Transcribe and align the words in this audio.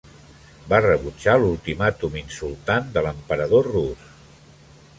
Va 0.71 0.77
rebutjar 0.85 1.35
l'ultimàtum 1.43 2.17
insultant 2.23 2.89
de 2.97 3.07
l'emperador 3.09 3.73
rus. 3.77 4.09